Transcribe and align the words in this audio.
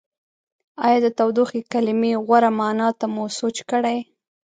ایا 0.85 0.99
د 1.05 1.07
تودوخې 1.17 1.61
کلمې 1.73 2.11
غوره 2.25 2.49
معنا 2.59 2.89
ته 2.99 3.05
مو 3.13 3.23
سوچ 3.39 3.57
کړی؟ 3.71 3.97